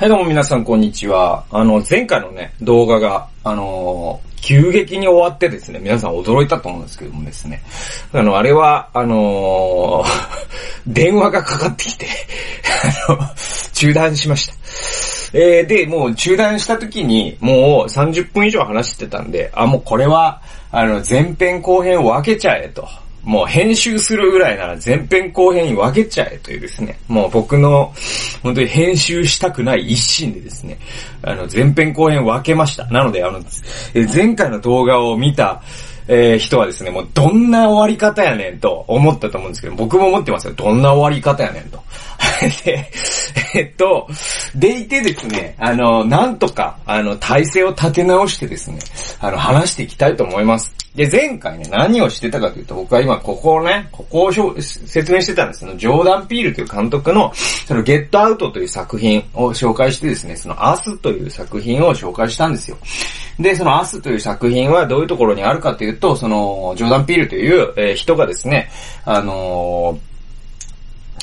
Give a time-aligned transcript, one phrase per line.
[0.00, 1.44] はい、どうも皆さんこんにちは。
[1.50, 7.62] あの、前回のね、動画が、あのー急激に終わってですね、皆さん驚いたと思うんですけどもですね。
[8.10, 10.08] あの、あれは、あのー
[10.90, 12.06] 電話がかかってきて、
[13.08, 13.18] あの、
[13.74, 14.54] 中断しました。
[15.34, 20.40] えー、で、もう中断した時に、もう30分以上話してたんで、あ、もうこれは、
[20.72, 22.88] あの、前編後編を分けちゃえと。
[23.22, 27.92] もう編集するぐらいなら前編後編に分けちゃえというですね、もう僕の
[28.42, 30.78] 本当に編集したくない一心でですね、
[31.22, 32.86] あの前編後編分けました。
[32.86, 33.40] なのであの、
[33.94, 35.62] え前回の動画を見た、
[36.08, 40.54] えー人はですね、もうどんな終わり方やねんと思ったと思うんですけど、僕も思ってますよ。
[40.54, 41.80] どんな終わり方やねんと。
[42.64, 42.90] で、
[43.54, 44.08] えっと、
[44.54, 48.78] でいてですね、あの、なんとか、あの、体制を立て直してですね、
[49.20, 50.74] あの、話していきたいと思います。
[50.94, 55.60] で、前回ね、何をしてたかというと、僕は今、ここをね、ここを説明してたんです。
[55.60, 62.76] その、ジョーダン・ピールという監督の、その、ゲットアウトという作品を紹介してですね、その、アスという作品を紹介したんですよ。
[63.38, 68.68] で、そのアスという作品はどういうところにあるかというと、その、ジョーダン・ピールという、えー人がですね、
[69.04, 70.10] あのー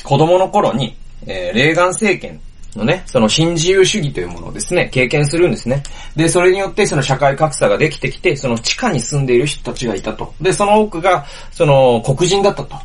[0.04, 2.40] 子供の頃に、えーレーガン政権
[2.78, 5.82] のね、その新自由主義というものをですね、経験するんですね。
[6.16, 10.32] で、それによってその社会格差ができてきて、その地下に住んでいる人たちがいたと。
[10.40, 12.76] で、その多くが、その黒人だったと。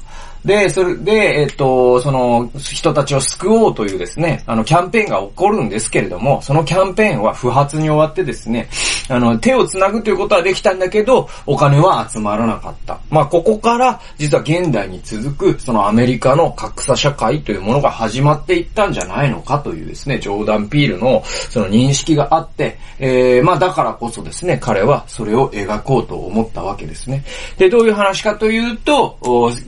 [0.45, 8.67] で、それで、えっと、その人たちを救おうというですね、あの、キャンペーンが起こるんですけれども、そのキャンペーンは不発に終わってですね、
[9.09, 12.99] あの、手を繋ぐということはできたんだけど、お金は集まらなかった。
[13.09, 27.23] まあ、ここから、実は現代に続く、そのアメリカの格差社会というものが始まっていったんじゃないのかというですね、ジョーダン・ピールの、その認識があって、えー、まあ、だからこそですね、彼はそれを描こうと思ったわけですね。
[27.57, 29.17] で、どういう話かというと、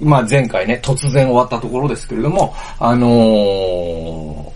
[0.02, 4.56] まあ、前回ね、突然終わったところですけれども、あのー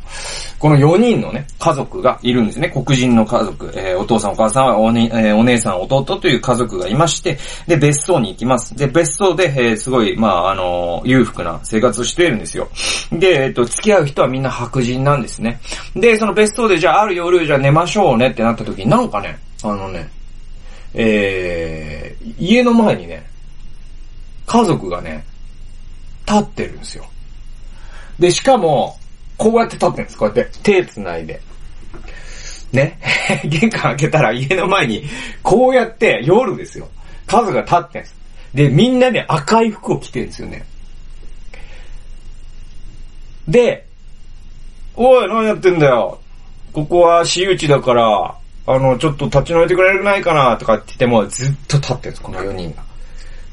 [0.60, 2.70] この4人のね、家族がいるんですね。
[2.70, 3.72] 黒人の家族。
[3.76, 8.76] えーお父さんお母さんはお,、ねえーお姉さん弟という家族がいまして、で、別荘に行きます。
[8.76, 12.68] で、別荘で、えーすごい、まあ、あの裕福な生活をしているんですよ。
[13.10, 15.62] で、えっ、と、付き合う人はみんな白人なんですね。
[15.96, 20.10] で、その別荘で、じゃあある夜、じゃあ寝ましょうねってなった時に、なんかね、あのね、
[20.94, 23.26] えー、家の前にね、
[24.46, 25.24] 家族がね、
[26.30, 27.06] 立ってるんですよ。
[28.20, 28.98] で、しかも、
[29.38, 30.18] こうやって立ってるんです。
[30.18, 30.60] こうやって。
[30.62, 31.42] 手繋いで。
[32.72, 33.00] ね。
[33.46, 35.04] 玄関開けたら家の前に、
[35.42, 36.88] こうやって夜ですよ。
[37.26, 38.16] 家族が立ってるんです。
[38.54, 40.66] で、みんなね、赤い服を着てるんですよね。
[43.48, 43.88] で、
[44.96, 46.20] おい、何やってんだよ。
[46.74, 48.36] ここは私有地だから、
[48.68, 52.84] あの、ちょっと立ち退いてくれないかなとかって言っても、ずっと立ってるんです、この4人が。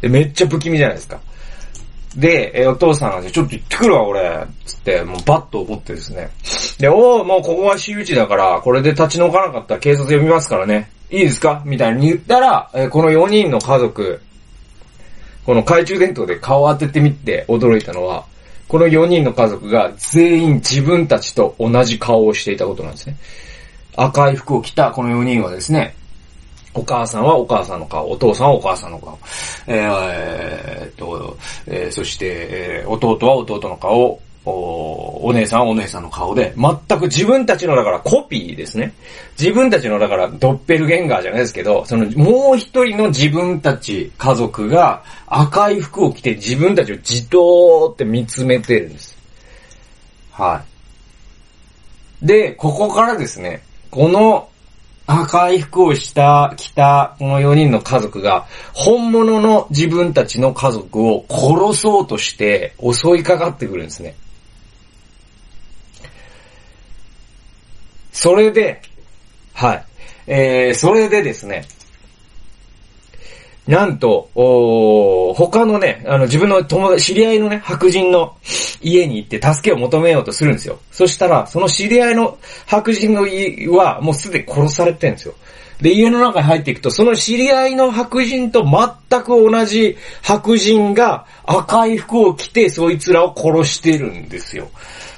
[0.03, 1.21] で、めっちゃ不気味じゃないですか。
[2.17, 4.47] で、えお父さんがね、ちょっと行ってくるわ、俺。
[4.65, 6.31] つって、もうバットを持ってですね。
[6.79, 10.91] で、おー、もうここは私有地だから、これで立ち退かなかったら警察呼びますからね。
[11.11, 11.63] いいですか？
[11.65, 14.21] みたいに言ったら、えこの4人の家族、
[15.45, 18.25] この懐中電灯で顔を当ててみて驚いたのは、
[18.67, 23.17] この4人の家族が全員自分たちと同じ顔をしていたことなんですね。
[23.95, 25.95] 赤い服を着たこの4人はですね、
[26.77, 29.19] お母さんはお母さんの顔、お父さんはお母さんの顔、
[29.67, 38.93] えー、っと、えーそして、えー弟は弟の顔、おお姉さんはお姉さんの顔で、全く自分たちのだからコピーですね。
[39.39, 49.17] 自分たちのだからドッペルゲンガーじゃないですけど、そのもう一人の自分たち家族が赤い服を着て自分たちをじとーって見つめてるんです。
[50.31, 50.63] は
[52.23, 52.27] い。
[52.27, 54.49] で、ここからですね、この
[55.07, 64.17] 赤い服をした、着た、この4人の家族が、本物の自分たちの家族を殺そうとして襲いかかってくるんですね。
[68.13, 68.83] それで、
[69.55, 69.85] はい。
[70.27, 71.67] えー、それでですね、
[73.67, 78.37] なんと、お他のね、あの自分の友達、知り合いのね、白人の
[78.81, 80.79] 家に行って助けを求めようとするんですよ。
[80.93, 85.35] そしたら、その知り合いの白人の家はもうすでに殺されてるんですよ。
[85.81, 94.71] で、家の中に入っていくと、その知り合いの白人と全く同じ白人が赤い服を着てそいつらを殺してるんですよ。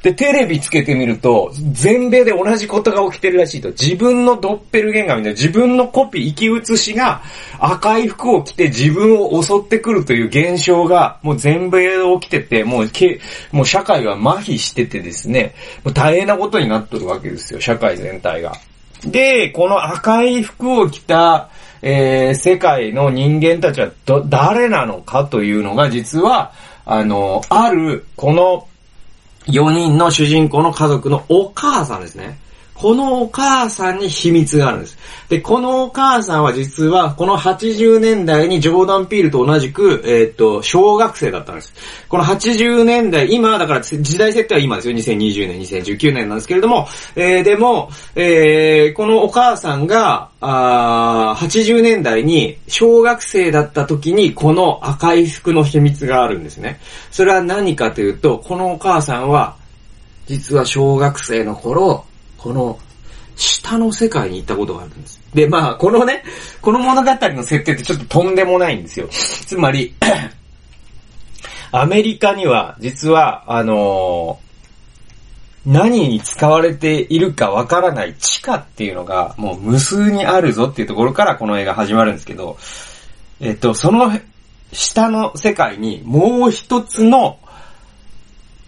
[0.03, 3.71] で、テレビつけてみると、全米で同じことが起きてるらしいと。
[3.71, 7.23] 自分のドッペルゲンガーみたいな自分のコピー、生き写しが
[7.59, 15.55] 赤い服を着て自分を襲ってくるという現象がもう全米で起きてて、もうけ、もう社会が麻痺しててですね、
[15.85, 18.53] もう大変なことになってるわけですよ、社会全体が。
[19.05, 21.49] で、この赤い服を着た、
[21.83, 26.53] えー、世界の人間たちはど、誰なのかというのが実は、
[26.85, 28.68] あの、ある、この
[29.49, 32.39] 4人の主人公の家族のお母さんですね。
[32.79, 34.97] このお母さんに秘密があるんです。
[35.29, 41.75] で、このお母さんは実は、この80年代にジョーダン・ピールと同じく、えー、っと、小学生だったんです。
[42.09, 44.97] この80年代、今、だから時代設定は今ですよ。
[44.97, 46.87] 2020年、2019年なんですけれども、
[47.17, 56.79] えー、でも、えー、このお母さんが、あ80年代に小学生だった時にこの赤い服の秘密があるんですね。
[57.11, 59.57] それは何かというと、このお母さんは、
[60.29, 62.05] 実は小学生の頃、
[62.39, 62.79] この
[63.37, 65.21] 下の世界に行ったことがあるんです。
[65.35, 66.25] で、まあ、このね、
[66.61, 69.09] この物語の設定ってちょっととんでもないんですよ。
[69.11, 69.95] つまり、
[71.71, 82.57] アメリカには、実は、あのー、何に使われているかわからない地下っていうのが、もう無数にあるぞっていうところからこの映画始まるんですけど、
[83.41, 84.11] えっと、その
[84.73, 87.39] 下の世界にもう一つの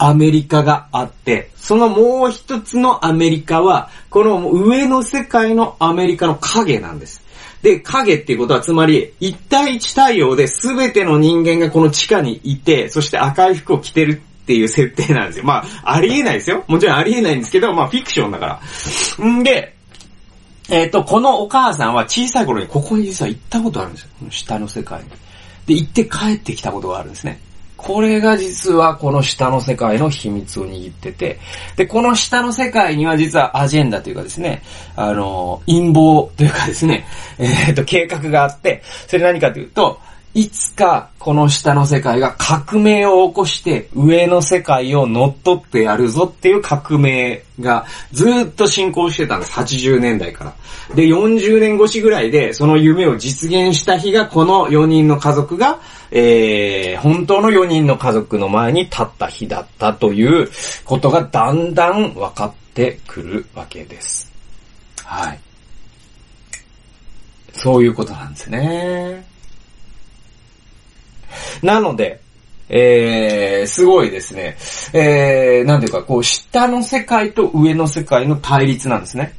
[0.02, 7.22] アメリカがあって、そのもう一つのアメリカは、この上の世界のアメリカの影なんです。
[7.60, 14.16] で、影っていうことはつまり、一対一対応で全ての人間がこの地下にいて、そして赤い服を着てるっ
[14.46, 15.44] ていう設定なんですよ。
[15.44, 16.64] まあ、ありえないですよ。
[16.66, 18.60] もちろんありえないんですけど、まあ、フィクションだか
[19.18, 19.26] ら。
[19.26, 19.76] んで、
[20.70, 24.08] えっ、ー、と、このお母さんは小さい頃にここに実は行ったことあるんですよ。
[24.18, 25.10] この下の世界に。
[25.66, 27.38] で、行って帰ってきたことがあるんですね。
[27.82, 31.38] これが実はこの下の世界の秘密を握ってて、
[31.76, 34.62] で、この下の世界には実はアジェンダというかですね、
[34.96, 37.06] あの、陰謀というかですね、
[37.38, 39.98] えー、っと、計画があって、それ何かというと、
[40.32, 49.52] いつかこの下の世界が革命を起こして上の世界を乗っ取ってやるぞっていう革命がずっと進行してたんです。
[49.52, 50.54] 80年代から。
[50.94, 55.80] で、40年越しぐらいでその夢を実現した日がこの4人の家族が、
[56.12, 60.48] えー、本当の4人の家族の前に立った日だったという
[60.84, 64.30] ことがだんだん分かってくるわけです。
[65.04, 65.40] はい。
[67.52, 69.29] そういうことなんですね。
[71.62, 72.20] なので、
[72.68, 74.56] えー、すごいですね。
[74.92, 79.34] えー、なんていうか、こう、下の世界と上の世界の対立なんですね。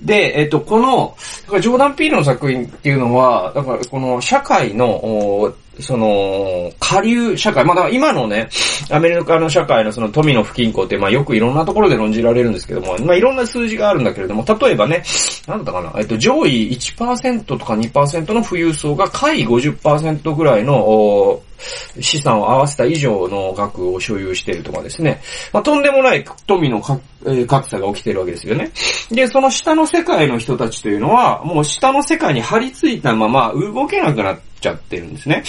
[0.00, 1.16] で、えっと、この、
[1.60, 8.48] ジョーダン・ピールの作品っていうのは、だからこの社会の、その、下流社会、まあ、だ今のね、
[8.90, 15.02] アメリカの社会のその富の不均衡って、まあ、よくいろんなところで論じられるんですけども、まあ、いろんな数字があるんだけれども、例えばね、
[15.46, 21.42] なんだったかな、えっと、上位1%とか2%の富裕層が下位50%ぐらいの、
[22.00, 25.20] 資産を合わせた以上の額を所有しているとかですね。
[25.52, 26.82] まあ、とんでもない富の、
[27.24, 28.72] え格差が起きてるわけですよね。
[29.10, 35.42] で、その下の世界の人たちというのは、もう下の世界に張り付いたまま動けなくなっちゃってるんですね。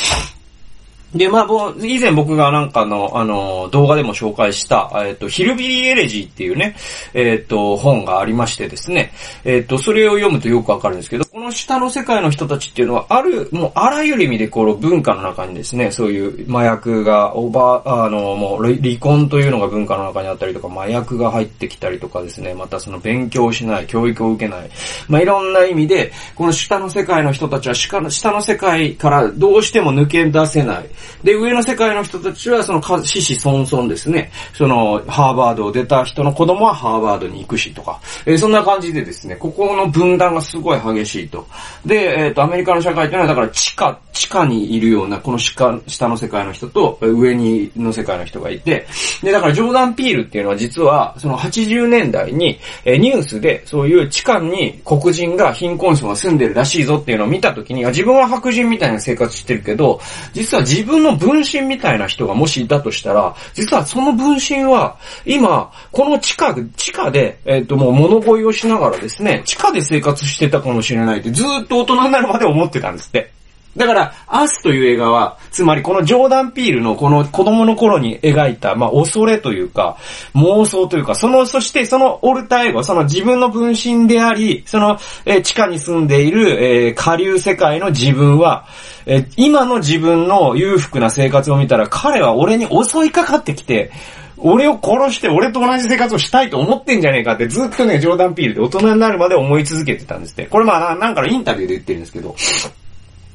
[1.17, 6.75] で、まあ、以前僕がなんかの、あの、動画でも紹介した、えっ、と、ヒルビリーエレジーっていうね、
[7.13, 9.11] えっ、と、本がありましてですね、
[9.43, 24.69] えっ、と、それを読むとよくわかるんですけど、この下の世界の人たちっていうのは、ある、もうあらゆる意味でこの文化の中にですね、そういう麻薬が、オーバー、あの、もう離婚というのが文化の中にあったりとか、麻薬が入ってきたりとかですね、またその勉強しない、教育を受けない、
[25.07, 30.85] まあ、いろんな意味で、この下の世界の人たちは下の世界からどうしても抜け出せない。
[31.23, 34.31] で、上の世界の人たちは、その、死死孫孫ですね。
[34.53, 41.47] その、ハーバードを出た人の子供はハーバードに行くしとか、えー、そんな感じでですね、ここの分断がすごい激しいと。
[41.85, 48.87] で、えっ、ー、と、アメリカの社会っていうのは、だから地下、地下にいるような、この下下の世界の人と、上にの世界の人がいて、
[49.21, 59.99] で、だからジョーダン・ピールっていうのは実は、その80年代に、えー、ニュースで、そういう地下に黒人が貧困層が住んでるらしいぞっていうのを見たときに、自分は白人みたいな生活してるけど、
[60.33, 73.36] 実は自分の分身みたいな人がもしいたとしたら、実はその分身は、今、この地下、地下で、えっ、ー、ともう物乞いをしながらですね、地下で生活してたかもしれないってずっと大人になるまで思ってたんですって。
[73.77, 79.97] だから、アスという映画は、つまりこのジョーダン・ピールのこの子供の頃に描いた、まあ、恐れというか、
[80.33, 88.65] 妄想というか、その、そしてそのオルタエゴ、その自分の分身であり、その、えー、地下に住んでいる、えー、下流世界の自分は、
[89.05, 93.91] えー、今の自分の裕福な生活を見たら、彼は俺に襲いかかってきて、
[94.37, 100.45] 俺を殺して俺と同じ生活をしたいと思ってんじゃねえかってずっとね、ジョーダン・ピールで大人になるまで思い続けてたんですって。
[100.45, 102.35] これまあなんかのインタビューで言ってるんですけど、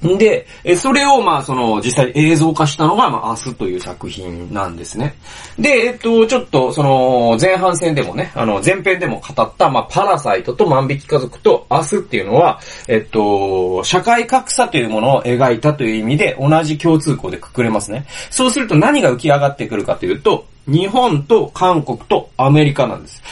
[0.03, 5.15] で、それをまあその実際映像化したのがまあ明日という作品なんですね。
[5.59, 18.07] で、えっと、ちょっとその前半戦でもね、あの前編でも語ったまあパラサイトと万引き家族と明日っていうのは、えっと、社会格差というものを描いたという意味で同じ共通項でくくれますね。
[18.31, 23.23] そうすると何が浮き上がってくるかというと、日本と韓国とアメリカなんです。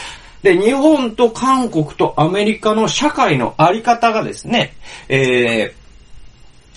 [0.42, 4.74] で、日本と韓国とアメリカの社会のあり方がですね、
[5.08, 5.79] えー、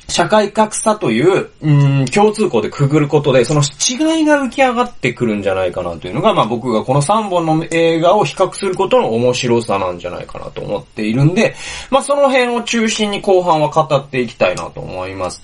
[0.08, 1.72] 社会格差という、う
[2.04, 11.56] ん、共通項でくぐることで、その違いが浮き上がってくるんじゃないかなというのが、まあ僕がこの3本の映画を比較することの面白さなんじゃないかなと思っているんで、
[11.90, 15.42] まあその辺を中心に後半は語っていきたいなと思います。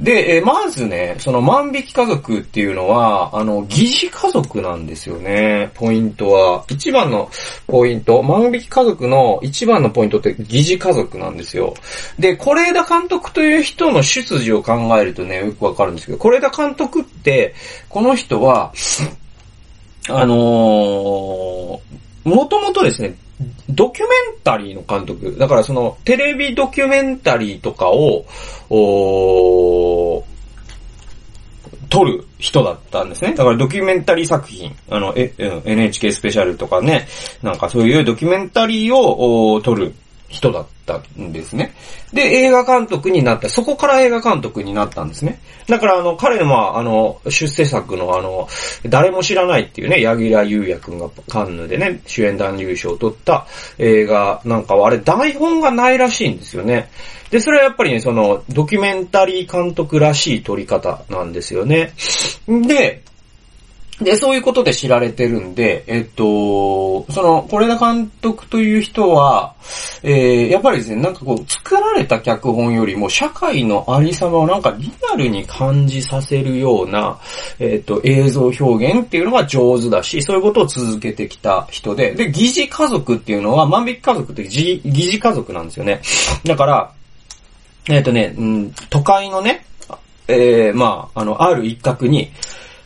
[0.00, 6.64] で、えー、まずね、その万引き家族っていうのは、あの、疑似家族なんですよね、ポイントは。
[6.68, 7.30] 一番の
[7.66, 11.74] ポイント、万引き家族の一番のポイントって疑似家族なんですよ。
[12.18, 17.54] で、是枝監督という人の出自を考えるとね、よくわかるんですけど、是枝監督って、
[17.88, 18.72] この人は、
[20.08, 21.78] あのー、
[22.24, 23.14] もともとですね、
[23.68, 25.36] ドキュメンタリーの監督。
[25.38, 28.26] だからその、テレビドキュメンタリーとかを、
[28.68, 30.24] お
[31.88, 33.34] 撮る人だったんですね。
[33.34, 37.08] だからドキュメンタリー作品、あの、え、NHK スペシャルとかね、
[37.42, 39.94] なんかそういうドキュメンタリーを撮る
[40.30, 41.74] 人だったんですね。
[42.12, 43.48] で、映画監督になった。
[43.48, 45.40] そこから映画監督になったんですね。
[45.66, 48.48] だから、あの、彼の、まあ、あの、出世作の、あの、
[48.86, 53.46] 誰も知らないっていうね、柳楽優弥くんがカンヌでね、主演男優賞を取った
[53.78, 56.90] 映画なんかは、あれ、台本がないらしいんですよね。
[57.30, 61.92] で、それはやっぱりね、その、ドキュメンタリー監督らしい撮り方なんですよね。
[62.46, 63.02] で、
[64.00, 69.54] で、そういうことで知られてるんで、えっと、その、是枝監督という人は、
[70.02, 77.18] えー、やっぱりですね、なんかこう、作られた脚本よりも、社会のありさまをなんかリアルに感じさせるような、
[77.58, 86.00] えっと、映像表現っていうのが上手だし、そういうことを続けてきた人で、で、疑似家族っていうのは、万引き家族って疑似家族なんですよね。
[86.44, 86.92] だから、
[87.88, 89.64] えっとね、うん、都会のね、
[90.28, 92.30] えー、まあ、あの、ある一角に、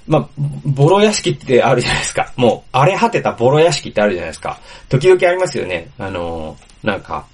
[0.06, 0.28] まあ、
[0.64, 2.32] ボロ屋敷ってあるじゃないですか。
[2.36, 4.60] もう、荒れ果てたボロ屋敷ってあるじゃないですか。
[4.88, 5.88] 時々ありますよね。
[5.98, 7.26] あのー、なんか、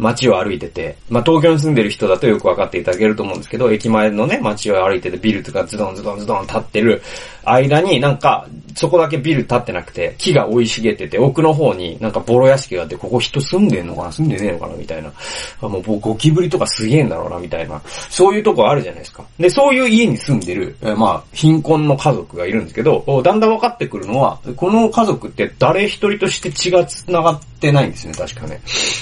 [0.00, 7.02] 街を歩いてて、まあ、東京に住んでる人だとよくわかっていただけると思うんですけど、駅前のね、街を歩いててビルとかズドンズドンズドン立ってる
[7.44, 14.12] 間になんか、そこだけビル立ってなくて、木が生い茂ってて、奥の方になんかボロ屋敷があって、ここ人住んでんのかな？
[14.12, 14.74] 住んでねえのかな？
[14.74, 15.12] みたいな。
[15.60, 17.80] あもうゴキブリとかすげえんだろうな、みたいな。
[18.08, 19.24] そういうとこあるじゃないですか。
[19.38, 28.60] で、そういう家に住んでる、えまあ、貧困の家族がいるんですけど、だんだん分かってくるのは、この家族って誰一人として血が繋がってないんですね、確かね。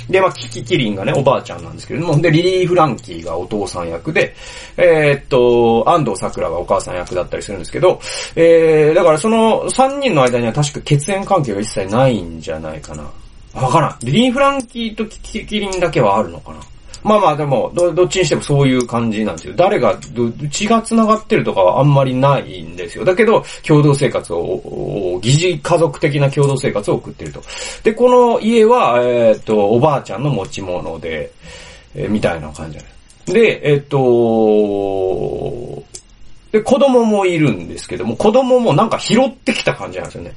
[0.08, 4.34] で、まあ、キキキリンがね、おばあちゃんなんですけれども、で、リリー・フランキーがお父さん役で、
[4.76, 8.00] えー、っと、安藤桜がお母さん役だったりするんですけど、
[8.36, 13.04] えー、だからその3人の間には確か血縁関係が一切ないんじゃないかな。
[13.54, 13.96] わからん。
[14.02, 16.60] リリー・フランキーとキキキリンだけはあるのかな。
[17.08, 19.54] まあまあでも、ど、どっちにしてもそういう感じなんですよ。
[19.56, 19.98] 誰が、
[20.50, 23.04] 血が繋がってるとかはあんまりないんですよ。
[23.04, 27.42] だけど、共同生活を、疑似家族的な共同生活を送ってると。
[27.82, 31.32] で、この家は、えっ、と、おばあちゃんの持ち物で、
[31.94, 32.78] えー、みたいな感じ。
[33.32, 33.98] で、えっ、と、
[36.52, 40.34] で、子供もいるんですけども、子供もなんか拾ってきた感じなんですよね。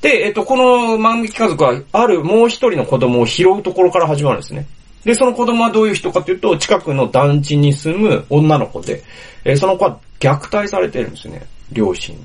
[0.00, 4.66] で、えっ、と、この万引き家族は、あるもう一人の子供を拾うところから始まるんですね。
[5.04, 9.02] で、その子供はどういう人かというと、近くの団地に住む女の子で、
[9.44, 11.46] え、その子は虐待されてるんですね。
[11.72, 12.22] 両親に。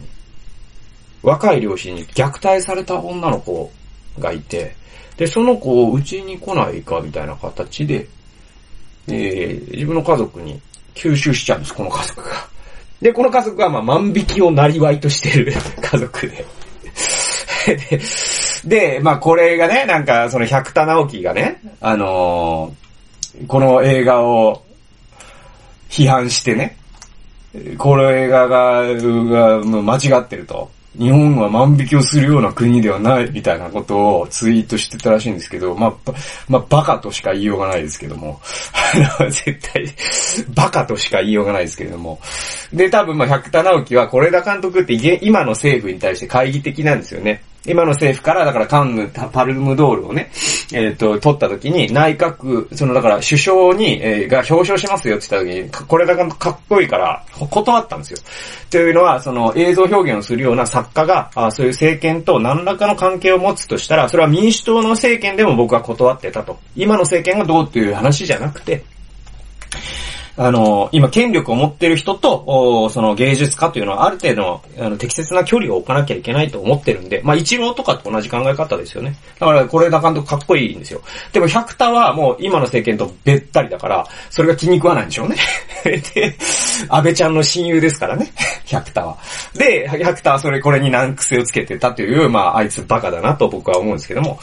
[1.21, 3.71] 若い両親に虐待された女の子
[4.17, 4.73] がいて、
[5.17, 8.07] で、その子をうちに来ないかみたいな形で、
[9.07, 10.61] えー、自分の家族に
[10.95, 12.47] 吸収しちゃうんです、この家族が。
[13.01, 16.45] で、この家族はまあ万引きをなりわいとしてる家族で。
[17.65, 17.99] で
[18.65, 24.63] で、まあこれがね、なんかその百田直樹がね、あのー、この映画を
[25.89, 26.77] 批判してね、
[27.77, 30.69] この映画が、が間違ってると。
[30.97, 36.11] 日本は万引きをするような国ではないみたいなことをツイートしてたらしいんですけど、まあ、
[36.47, 38.41] まあ、バカとしか言いようがないですけども、
[39.19, 39.85] あの、絶対、
[40.55, 42.19] バカとしか言いようがないですけれども。
[42.73, 47.43] で、多分まあ、百田直樹は是枝監督って今の政府に対して懐疑的なんですよね。
[47.65, 50.31] 今の政府から、だからカンヌ、パルムドールをね、
[50.73, 58.19] えっ、ー、と、取った時に、内閣、その、だから首相に、えー、が表彰しますよって言った時に、これだけかっこいいから、断ったんですよ。
[58.69, 66.59] というのは、その、映像表現をするような作家が、あそういう政権と何らかの関係を持つとしたら、それは民主党の政権でも僕は断ってたと。
[66.75, 68.83] 今の政権がどうっていう話じゃなくて、
[70.41, 79.15] あの、今権力を持ってる人と、その芸術家というのはある程度のあの適切な距離を置かなきゃいけないと思ってるんで、まあ一郎とかと同じ考え方ですよね。
[79.37, 81.01] だからこれだ監督かっこいいんですよ。
[81.33, 85.35] でも百田はもう今の政権とべったりだから、それが気に食わないんでしょうね。
[85.83, 86.33] で、
[86.87, 88.31] 安倍ちゃんの親友ですからね、
[88.65, 89.17] 百田は。
[89.57, 94.39] で、百田はそれこれに難癖をつけてたという、まああいつバカだなと僕は思うんですけども。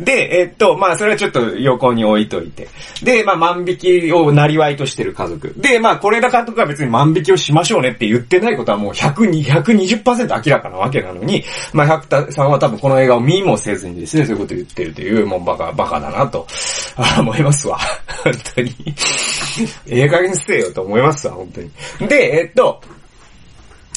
[0.00, 2.68] で、えっと、まあ、それはちょっと横に置いといて。
[3.02, 5.54] で、まあ、万引きをなりわいとしてる家族。
[5.56, 16.46] で、まあ、これだ監督は別に万引きをしましょうねって言ってないことはもう100、120%明らかなわけなのに、まあ、百田さんは多分この映画を見もせずにですね、そういうこと言ってるという、もうバカ、バカだなと、
[17.18, 17.78] 思いますわ。
[18.24, 18.74] 本当に。
[19.88, 21.70] ええ加減せよと思いますわ、本当に。
[22.08, 22.80] で、えっと、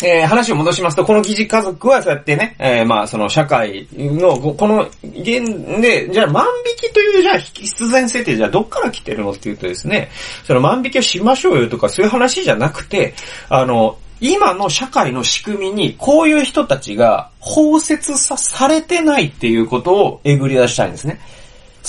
[0.03, 6.45] えー、話を戻しますと、この疑似家族はそうやってね、えー、まあその社会の、この現で、じゃあ万
[6.81, 10.09] 引きというじゃあ必然性ってじゃあどっから来てるのっていうとですね、
[10.45, 13.13] その万引きをしましょうよとかそういう話じゃなくて、
[13.49, 21.19] あの、今の社会の仕組みにこういう人たちが包摂さされてないっていうことをえぐり出したいんですね。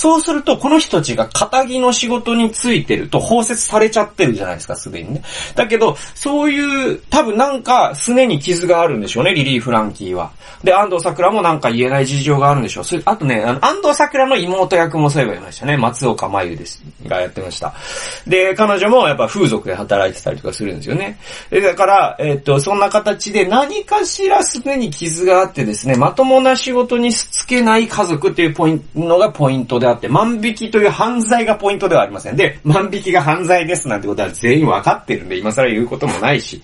[0.01, 5.23] そうすると、この人たちが仇の仕事についてると包摂されちゃってるじゃないですか、すでにね。
[5.55, 10.31] だけど、そういう、多分なんか、すねに傷があるんでしょうね、リリー・フランキーは。
[10.65, 12.85] で、安藤桜もなんか言えない事情があるんでしょう。
[12.85, 15.77] それあとね、あの、安藤桜の妹役もそういえばいましたね。
[15.77, 16.83] 松岡真優です。
[17.07, 17.75] がやってました。
[18.27, 21.19] で、彼女もやっぱ風俗で働いてたりとかするんですよね。
[21.51, 32.37] で、だから、えっ、と、そんな形で何かしらすねに傷があってですね、まともな仕事にしつけない家族っていうポイントのがポイントであって、万引きという犯罪がポイントではありません。
[32.37, 36.61] で、万引きが犯罪ですなんてことは全員わかってるんで、今更言うこともないし。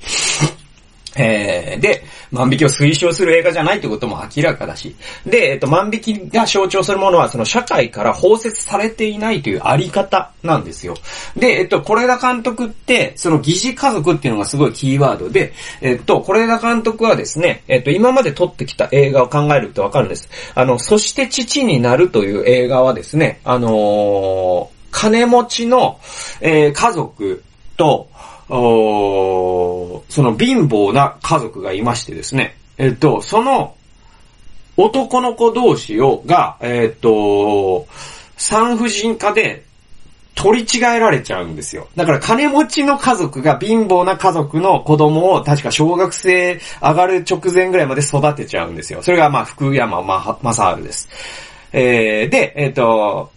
[1.16, 4.94] えー、で、万引きを推奨する映画じゃないってことも明らかだし。
[5.24, 10.94] で、えっと、万引きが象徴するものは、その社会から包摂されていないというあり方なんですよ。
[11.36, 20.28] で、えっと、是枝監督って、その疑似家族っていうのがすごいキーワードで、えっと、是枝監督はですね、えっと、今まで撮ってきた映画を考えるとわかるんです。
[20.54, 26.00] あの、そして父になるという映画はですね、あのー、金持ちの、
[26.40, 27.42] えー、家族
[27.76, 28.08] と、
[28.48, 33.76] その貧乏な家族がいましてですね、えっと、その
[34.76, 37.86] 男の子同士を、が、えっと、
[38.36, 39.64] 産婦人科で
[40.34, 41.88] 取り違えられちゃうんですよ。
[41.96, 49.02] だから金持ちの家族が貧乏な家族の子供を確か小学生上がる直前ぐらいまで育てちゃうんですよ。
[49.02, 51.08] それがまあ福山正治です。
[51.72, 53.30] えー、で、えっ、と、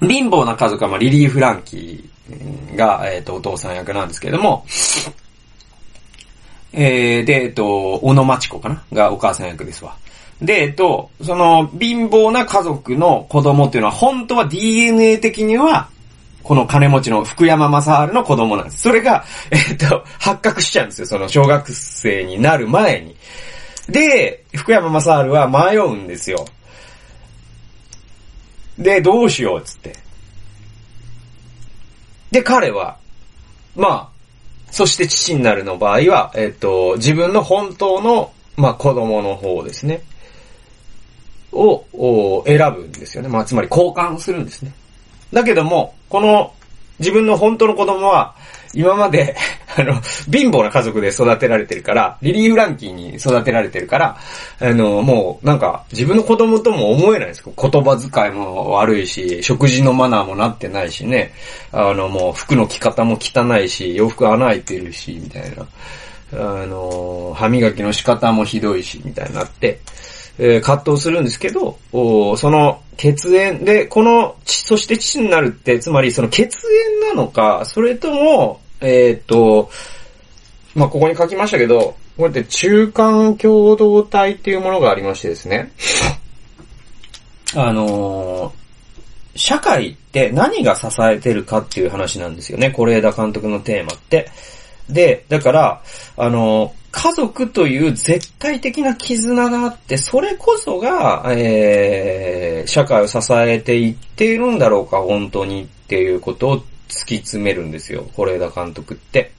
[0.00, 2.11] 貧乏な家族はまあリリー・フランキー、
[2.76, 4.64] が、えっ、ー、と、お父さん役なんですけれども、
[6.72, 8.82] えー、で、えっ、ー、と、小野町子かな？
[8.92, 9.96] がお母さん役ですわ。
[10.40, 15.88] で、えっと、その、貧乏な家族の子供っていうのは、本当は DNA 的には、
[16.42, 18.82] この金持ちの福山雅治の子供なんです。
[18.82, 21.06] それが、えっと、発覚しちゃうんですよ。
[21.06, 23.16] その小学生になる前に。
[23.88, 26.44] で、福山雅治は迷うんですよ。
[28.78, 30.01] で、どうしようっつって。
[32.32, 32.96] で、彼は、
[33.76, 34.08] まあ、
[34.70, 40.02] そして父になるの場合は、えっ、と、自分の本当の、まあ、子供の方ですね。
[41.52, 43.28] を、選ぶんですよね。
[43.28, 44.72] まあ、つまり交換するんですね。
[45.30, 46.54] だけども、この、
[47.02, 48.34] 自分の本当の子供は、
[48.74, 49.36] 今まで
[49.76, 49.94] あの、
[50.30, 54.16] 貧乏な家族で育てられてるから、リリー・フランキーに育てられてるから、
[54.60, 57.42] あの、もう、なんか、自分の子供とも思えないです。
[57.44, 61.32] 言葉遣いも悪いし、食事のマナーもなってないしね。
[61.72, 65.66] あの、もう、服の着方も汚いし、洋服穴開いてるし、みたいな。
[66.34, 69.80] あの、歯磨きの仕方もひどいし、みたいになって、
[70.38, 76.58] えー、葛藤するんですけど、おその血縁で、この、そして父になるって、つまりその血
[77.00, 79.70] 縁なのか、それとも、えー、っと、
[80.74, 85.72] まあ、ここに書きましたけど、こうやって中間共同体っていうものがありましてですね。
[87.54, 92.70] あのー、社会って何が支えてるかっていう話なんですよね。
[92.70, 94.30] 是枝監督のテーマって。
[94.88, 95.82] で、だから、
[96.16, 106.56] あの、家族という絶対的な絆があって、それこそが、えー、社会を支えていっているんだろうか、本当にっていうことを
[106.88, 109.32] 突き詰めるんですよ、是枝監督って。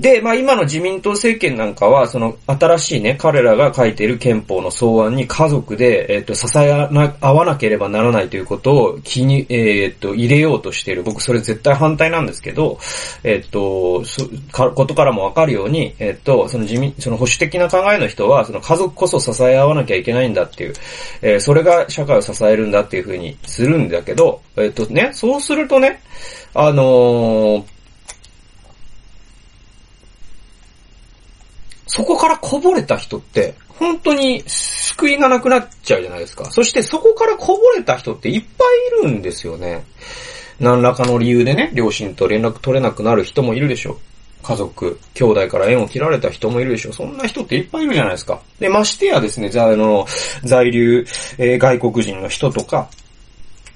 [0.00, 11.02] で、まあ今の自民党政権なんかは、その新しいね、彼らが書いている憲法の草案に家族で、えっ、と、支え合わなければならないということを気に、えっ、と、入れようとしている。
[11.02, 12.78] 僕それ絶対反対なんですけど、
[13.24, 20.72] えっ、と、そ、か、ことからもわかるように、えっ、と、その自民、その保守的な考えの人は、その家族こそ支え合わなきゃいけないんだっていう、
[21.20, 26.00] え、それが社会を支えるんだっていうふうにするんだけど、えっ、とね、そうするとね、
[26.54, 27.64] あのー
[31.92, 36.44] そこからこぼれた人って、本当に救いがなくなっちゃうじゃないですか。
[36.52, 38.64] そしてそこからこぼれた人っていっぱ
[39.02, 39.84] いいるんですよね。
[40.60, 43.96] 何らかの理由でね、両親と連絡取れなくなる人もいるでしょう。
[44.44, 46.92] 家族、兄弟から縁を切られた人もいるでしょ。
[46.92, 48.40] そんな人っていっぱいいるじゃないですか。
[48.60, 50.06] で、ましてやですね、じゃあ、あの、
[50.44, 51.04] 在留、
[51.38, 52.88] えー、外国人の人とか、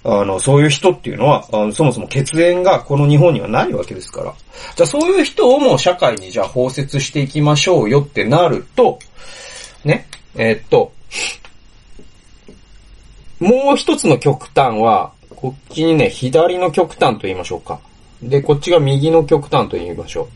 [0.05, 4.35] あの、そういう人っていうのは、あのそもそも血縁がこの日本にはないわけですから。
[4.77, 8.99] じゃあそういう人をもう社会にじゃあ包摂していきましょうよってなると、
[9.83, 10.93] ね、えー、っと、
[13.41, 17.81] もう一つの極端は、こっちにね、左の極端と言いましょうか。
[18.23, 20.29] で、こっちが右の極端と言いましょ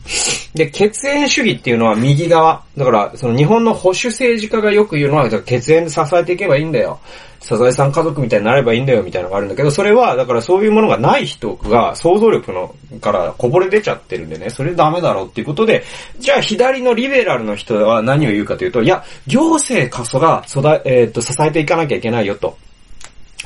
[0.55, 0.57] う。
[0.57, 2.63] で、血縁主義っていうのは右側。
[2.77, 6.99] だから、その日本の保守政治家がよく言うのは、血縁で支えていけばいいんだよ。
[7.41, 15.83] サザエさん家族みたいになればいいんだよみたいなのがあるんだけど、それは、だからそういうものがない人が想像力のからこぼれ出ちゃってるんでね、それダメだろうっていうことで、
[16.19, 22.57] じゃあ左のリベラルの人は何を言うかというと、いや、行政こそが育、えっ、と、支えていかなきゃいけないよと。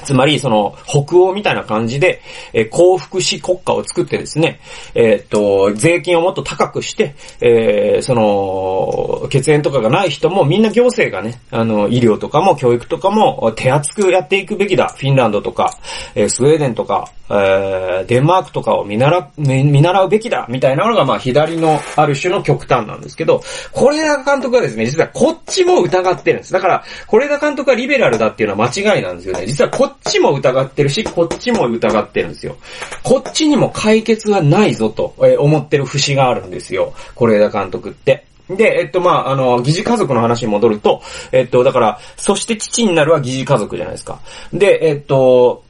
[0.04, 2.22] つまり、その、北欧みたいな感じで、
[2.54, 4.60] えー、幸福祉国家を作ってですね、
[4.96, 14.94] えー、っと、税金をもっと高くして、えー、その、血縁とかがない人もみんな行政がね、あの、医療とかも教育とかも手厚くやっていくべきだ。
[14.98, 15.78] フィンランドとか、
[16.16, 23.42] えスウェーデンとか、え、デンマークとかを見習う、見習うべきだ、みたいなのが、まあ、左のある種の極端なんですけど、
[23.74, 26.54] 是枝監督はですね、実はこっちも疑ってるんです。
[26.54, 29.46] だから、是枝監督はリベラルだっていうのは間違いなんですよね。
[29.48, 32.58] 実はこっっちも疑ってるし、こっちも疑ってるんですよ。
[33.04, 36.94] こっちにも解決はないぞと、え思ってる節があるんですよ。
[37.16, 38.26] 是枝監督って。
[38.50, 41.02] で、えっと、まあ、あの、疑似家族の話に戻ると、
[41.32, 44.20] えっと、だから、そして父になるは疑似家族じゃないですか。
[44.52, 45.64] で、えっと、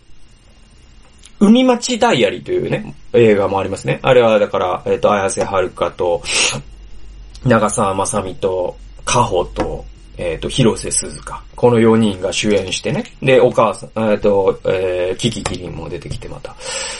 [1.39, 3.99] 海町ダイアリーというね、映画もありますね。
[4.01, 6.23] あれは、だから、えっ、と、綾瀬はるかと、
[7.45, 9.85] 長澤まさみと、カホと、
[10.17, 11.43] えっ、と、広瀬すずか。
[11.55, 13.03] この4人が主演してね。
[13.21, 16.55] で、お母さん、えっ、と、えー、キキキリンも出てきてまた。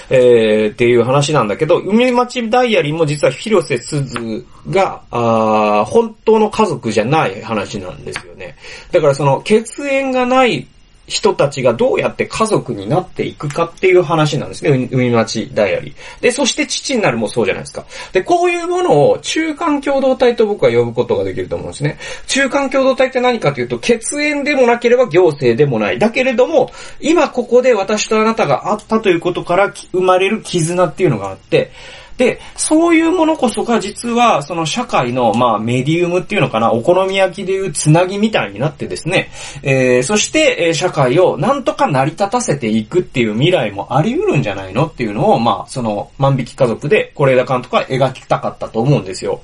[0.10, 8.56] えー、っていう話なんだけど、海町ダイアリーも実は広瀬すずが、あ本当の家族じゃない話なんですよね。
[8.92, 10.68] だからその、血縁がない
[11.08, 14.90] 人たちがどうやって家族になっていくかっていう話なんですね。
[14.92, 16.22] 海町ダイアリー。
[16.22, 17.86] で、そして父になるもそうじゃないですか。
[18.14, 21.98] で、こういうものを中間共同体と僕は呼ぶことができると思うんですね。
[22.28, 26.00] 中間共同体って何かというと、血縁でもなければ行政でもない。
[26.00, 31.72] だけれども、今ここで私とあなたがあったということから生まれる絆っていうのがあって、
[32.18, 39.30] で、そういうものこそが実は、その社会の、まあ、メディウムっていうのかな、お好み焼きでいうつなぎみたいになってですね、
[39.64, 49.42] えー、そして、え、社会をなんとか成り立たせていくっていう未来もあり得るんじゃないのっていうのを、まあ、その、万引き家族で、是枝監督は描きたかったと思うんですよ。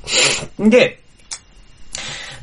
[0.59, 0.99] で、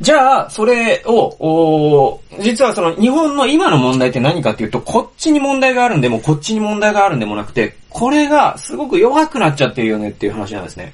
[0.01, 10.93] じゃあ、それを、お実はその日本の今の問題って何かっていうと、こっちに問題があるんでも、こっちに問題があるんでもなくて、これがすごく弱くなっちゃってるよねっていう話なんですね。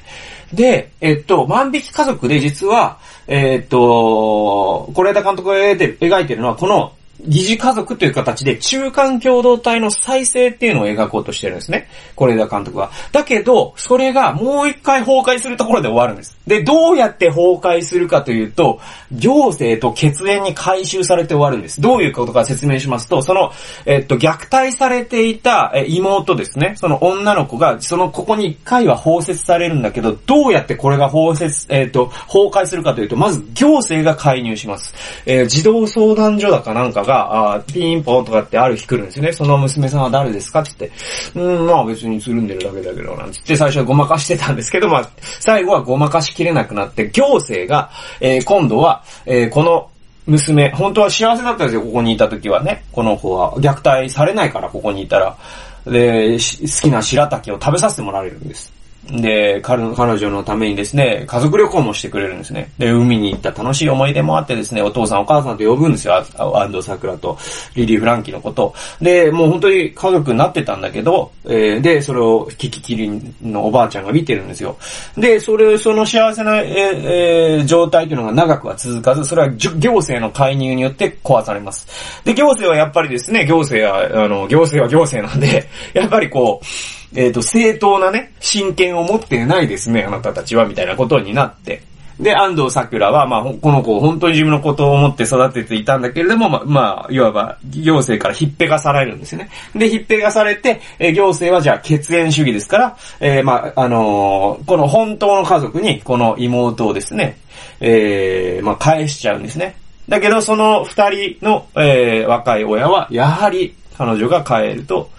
[0.53, 6.93] で、えっと、万引き家族で実は、えっと、是枝監督が描いてるのは、この
[7.27, 11.89] 疑似家族という形で中間共同体の再生っていうのを描こうとしてるんですね。
[12.17, 12.91] 是枝監督は。
[13.13, 16.37] だけど、それがもう一回崩壊するところで終わるんです。
[16.47, 18.81] で、どうやって崩壊するかというと、
[19.13, 21.81] 行政と血縁に回収されて終わるんです。
[21.81, 23.53] どういうことか説明しますと、その、
[23.87, 26.75] えっと、虐待されていた妹ですね。
[26.77, 34.95] その女の子が、その、ここに一回は包摂されるんだけど、どうやってこれが包摂、えっと、崩壊するかというと、まず行政が介入します。
[35.27, 39.33] えー、児童相談所だかなんかが、が、あピンポンとかってある日来るんですよね。
[39.33, 49.91] その娘さんは誰ですかって言って、うん、まあ別につるんでるだけだけど、なんつって最初はごまかしてたんですけど、まあ、最後はごまかしきれなくなって、行政が、えー、今度は、えー、この
[50.27, 52.85] 娘、本当は幸せだったんですよ、ここにいた時はね。
[52.93, 55.37] この子は虐待されないから、ここにいたら。
[55.85, 58.73] で、好きな白滝を食べさせてもらえるんです。
[59.11, 62.71] で、彼女のためにですね、家族旅行もしてくれるんですね。
[62.79, 66.15] で、海に行った楽しい思い出もあってですね、お父さんお母さんと呼ぶんですよ。
[66.15, 67.37] 安藤桜と
[67.75, 68.73] リリー・フランキーのこと。
[69.01, 74.77] で、もう本当に家族になってたんだけど、えー、で、それをキキキリンのおばあちゃんが見てるんですよ。
[75.17, 82.23] で、それ、その幸せな、えー、状態というのが長くは続かず、それは行政の介入によって壊されます。
[82.25, 91.83] で、行政はやっぱりですね、行政は、あの、行政は行政なんで、やっぱりこう、えっ、ー、と、正当なね、親権を持ってないですね、あなたたちは、みたいなことになって。
[92.21, 99.51] で、安藤桜は、まあ、この子を本当に自分のことを思って育てていたんだけれども、ま、まあ、いわば、行政からひっぺがされるんですよね。
[99.75, 107.39] で、ひっぺがされて、え行政はじゃあ血縁主義ですから、えー、まあ、あのー、この本当の家族に、この妹をですね、
[107.81, 109.77] えー、まあ、返しちゃうんですね。
[110.09, 115.11] だけど、その二人の、えー、若い親は、やはり、彼女が帰ると、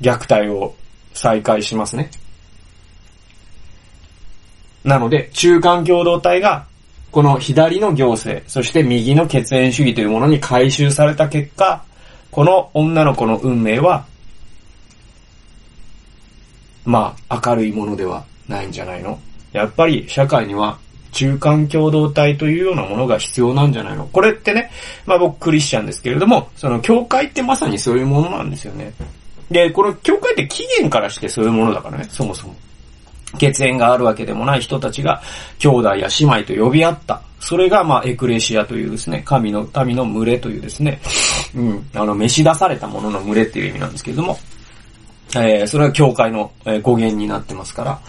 [0.00, 0.74] 虐待を
[1.14, 2.10] 再開しますね。
[4.84, 6.66] なので、中間共同体が、
[7.10, 11.82] この左の行政、そして右の血縁主義というものに回収された結果、
[12.30, 14.04] この女の子の運命は、
[16.84, 19.18] まあ、明るいものではないんじゃないの？
[19.52, 20.78] やっぱり社会には
[21.12, 24.06] 中間共同体というようなものが必要なんじゃないの？
[24.08, 24.70] これってね、
[25.06, 28.92] まあ僕クリスチャンですけれども、その教会ってまさにそういうものなんですよね。
[29.50, 32.54] で、この教会って起源からしてそういうものだからね、そもそも。
[33.38, 35.20] 血縁があるわけでもない人たちが
[35.58, 37.20] 兄弟や姉妹と呼び合った。
[37.40, 41.00] それが、まあ、エクレシアというですね、神の民の群れというですね、
[41.54, 44.38] うん、あの、召し出されたものの群れっていう意味なんですけれども、
[45.36, 48.00] えー、それは教会の、えー、語源になってますから、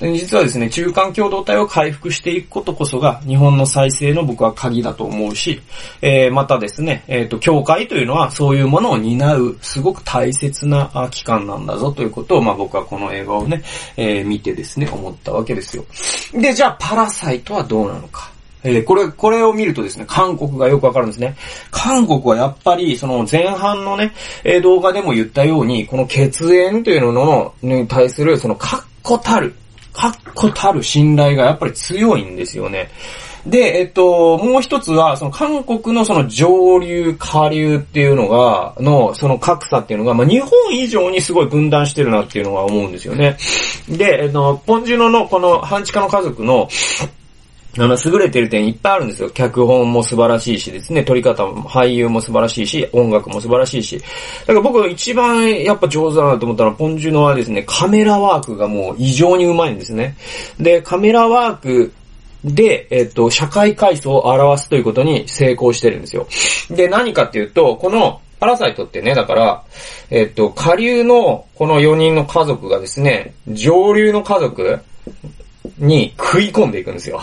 [0.00, 5.60] 実はですね、中間共同体を回復していくことこそが日本の再生の僕は鍵だと思うし、
[6.02, 13.62] えー、またですね、えっ、ー、と、教会というのはそういうものを担うすごく大切な機関なんだぞということを、まあ僕はこの映画をね、
[13.96, 15.84] えー、見てですね、思ったわけですよ。
[16.32, 18.37] で、じゃあパラサイトはどうなのか。
[18.62, 21.36] えー、これ、これを見るとですね、韓国がよくわかるんですね。
[21.70, 24.12] 韓国はやっぱり、その前半のね、
[24.44, 29.54] えー、動画でも言ったように、この血縁というのの、に対する、その確固たる、
[29.92, 32.90] 確固たる信頼がやっぱり強いんですよね。
[33.46, 43.36] で、えっと、もう一つは、その韓国のその上流、下流っていうのが、の、その格差っていうのが、まあ、日本以上にすごい分断してるなっていうのは思うんですよね。
[43.88, 46.68] で、えっと、ポンジュノのこの半地下の家族の、
[47.78, 49.30] あの、優れてる点いっぱいあるんですよ。
[49.30, 53.98] 脚本も素晴らしいしですね、撮り方も、俳優も素晴らしいし、音楽も素晴らしいし。
[53.98, 60.16] だから僕一番やっぱ上手だなと思ったのは、ポンジュノはですね、カメラワークがもう異常にうまいんですね。
[60.58, 61.92] で、カメラワーク
[62.44, 66.26] で、えっと、社会階層を表すということに成功してるんですよ。
[66.70, 69.62] で、何かっていうと、この、パラサイトってね、だから、
[70.10, 74.78] えっと、下流のこの4人の家族がですね、上流の家族
[75.78, 77.20] に食い込んでいくんですよ。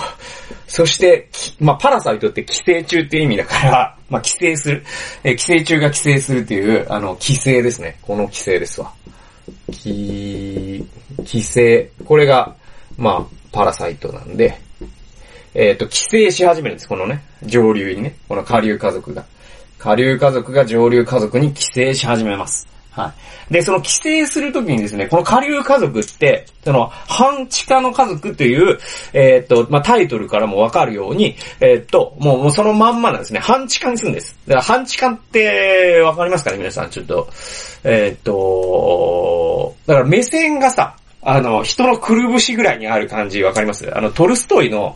[0.67, 4.83] そして、まあ、パラサイトって寄生虫って意味だから、 まあ、寄生する。
[5.23, 7.97] え、寄生虫が寄生するっていう、あの、寄生ですね。
[8.01, 8.91] この寄生ですわ。
[9.71, 10.85] 寄、
[11.25, 11.89] 寄生。
[12.05, 12.55] これが、
[12.97, 14.57] まあ、パラサイトなんで、
[15.53, 16.89] えっ、ー、と、寄生し始めるんです。
[16.89, 18.15] このね、上流にね。
[18.27, 19.23] この下流家族が。
[19.79, 22.74] 下流家族が上流家族に寄生し始めます。
[22.95, 23.13] は
[23.49, 23.53] い。
[23.53, 23.91] で、その帰
[24.23, 28.79] 省するときにですね、この下流家族って、その、半地下の家族という、
[29.11, 33.39] えー、っと、まあ、タイトルからもわかるように、えー、っと、もう、もうそのまんまなんですね。
[33.41, 34.37] 半地下に住んです。
[34.47, 37.27] だから半地下ってわかりますかね皆さん、ちょっと。
[37.83, 40.95] えー、っと、だから目線がさ、
[41.27, 43.91] あの、人のくるぶしぐらいにある感じわかります？
[43.97, 44.95] あの、トルストイの、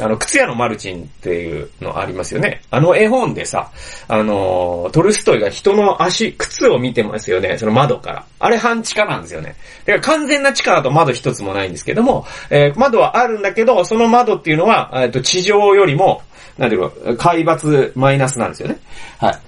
[0.00, 2.62] あの、靴屋のマルチンっていうのありますよね。
[2.70, 3.70] あの絵本でさ、
[4.08, 7.58] あの、トルストイが人の足、靴を見てますよね。
[7.58, 8.24] その窓から。
[8.38, 9.56] あれ半地下なんですよね。
[9.84, 16.22] だから完全な地下だと窓一つもないんですけども、えー、窓はあるんだけど、その窓っていうのは、えっと、地上よりも、
[16.56, 18.78] なんていうか、海抜マイナスなんですよね。
[19.18, 19.38] はい。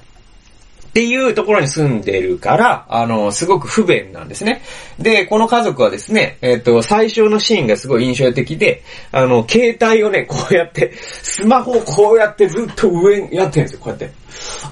[0.90, 4.60] っていうところに住んでるから、あの、すごく不便なんですね。
[4.98, 14.10] で、この家族はですね、えっ、と、最初のシーンがすごい印象的で、あの、携帯をね、こうやって、スマホをこうやってずっと上にやってるんですよ、こうやって。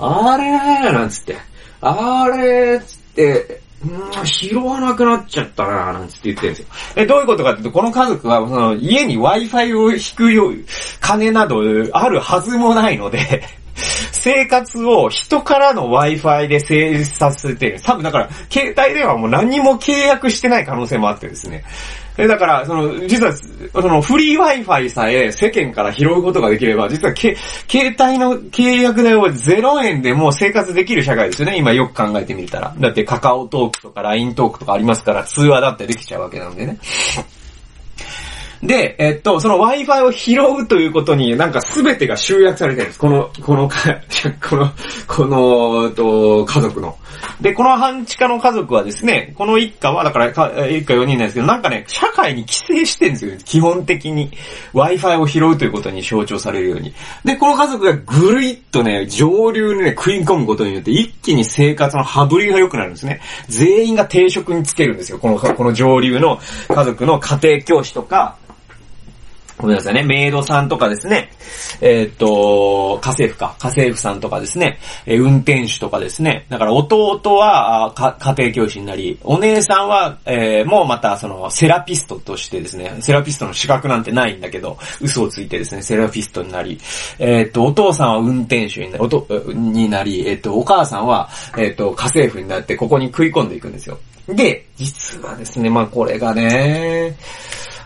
[0.01, 1.37] あれーなんつって。
[1.81, 6.67] あれーつって、うん、拾わなくなっちゃったななんつって言ってるんですよ。
[6.97, 10.55] え、どういうことかっていうと、この家族は、その、家に Wi-Fi を引くよう、
[11.01, 11.61] 金など
[11.93, 13.45] あるはずもないので
[14.13, 17.81] 生活を人からの Wi-Fi で成立させて。
[17.83, 21.65] 多分だから、携帯電話も何にも契約してない可能性もあってですね。
[22.27, 27.37] だから、その、実は、その、フリー Wi-Fi さえ世間から拾うことができれば、実はけ、
[27.71, 31.57] 携帯の契約代を0円でも生活できる社会ですよね。
[31.57, 32.75] 今よく考えてみたら。
[32.77, 36.79] だってカカオトークとか LINE トークとかありますから、通話だってできちゃうわけなんでね。
[38.63, 42.99] で、えっと、その Wi-Fi を拾うということになんか全てが集約されてるんです。
[42.99, 43.79] この、このか、
[44.49, 44.73] この、
[45.07, 46.97] この、と、家族の。
[47.41, 53.33] で、この半地下の家族はですね、この一家は、だからか、一家4人なんですけど、なんかね、社会に寄生してるんですよ。
[53.45, 54.31] 基本的に。
[54.75, 56.93] Wi-Fi を拾うということに象徴されるように。
[57.25, 63.21] で、この家族がぐるいっとね、上流にね、食い込むことによって、一気に生活の羽振りが良くなるんですね。
[63.49, 65.19] 全員が定職につけるんですよ。
[65.19, 68.37] この、この上流の家族の家庭教師とか、
[69.59, 71.31] ごめんなさいね、メイドさんとかですね、
[71.81, 86.79] えー、っと、家政婦か、家政婦さんとかですね、えー、運転手とかですね、だから弟は家庭教師になり、お姉さんは、えー、もうまたそのセラピストとしてですね、セラピストの資格なんてないんだけど、嘘をついてですね、セラピストになり、
[87.19, 93.99] え、っと、お父さんは運転手になり、おとになり、えっと、お母さんは、えっと、家政婦になってここに食い込んでいくんですよ。
[94.29, 97.17] で、実はですね、まあこれがね、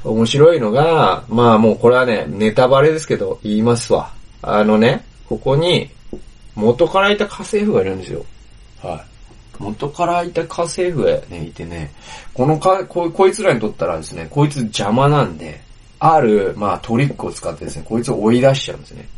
[0.04, 4.12] 面白いのが、まあもうこれはね、ネタバレですけど、言いますわ。
[4.42, 5.90] あのね、ここに、
[6.54, 8.24] 元からいた家政婦がいるんですよ。
[8.82, 9.62] はい。
[9.62, 11.92] 元からいた家政婦がね、いてね、
[12.34, 15.60] このか、こ、こいつらにとったらですね、こいつ邪魔なんで、
[16.00, 19.08] ある、まあトリックを使ってですね、こいつを追い出しちゃうんですね。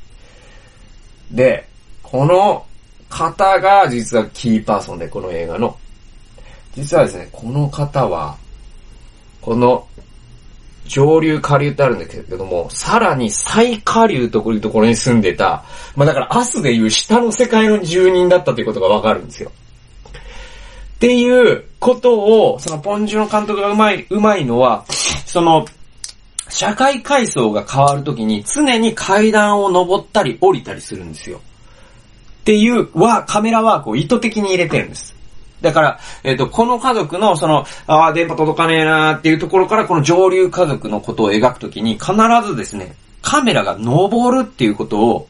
[1.30, 1.66] で、
[2.02, 2.66] この
[3.08, 5.76] 方が実はキーパーソンで、この映画の。
[6.76, 8.36] 実はですね、この方は、
[9.40, 9.86] この
[10.86, 15.64] 上流下流ってあるんだけども、さらに最下流というところに住んでた、
[15.96, 19.50] まあだから明日でいう下の世界の住人だったということがわかるんですよ。
[20.96, 22.18] っていうこと
[22.52, 24.84] を、そのポンジュの監督がうまい、うまいのは、
[25.26, 25.66] その、
[26.48, 31.40] 社会階層が変わるときに常に階段を登ったり降りたりするんですよ。
[32.40, 35.14] っていうは、カメラワークを意図的に入れてるんです。
[35.60, 42.12] だから、えっ、ー、と、この家族の、その、ああ、電波届かねえなーっていうところから、この上流家族のことを描くときに、必
[42.46, 45.28] ずですね、カメラが登るっていうことを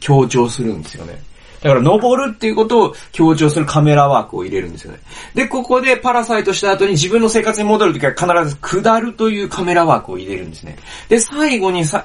[0.00, 1.22] 強調するんですよね。
[1.66, 5.00] だから登るっていうことを強調するカメラワークを入れるんですよね。
[5.34, 10.78] で、ここでパラサイトした後に自分の生活に戻るときは必ず下るというカメラワークを入れるんですね。
[11.08, 12.04] で、最後に再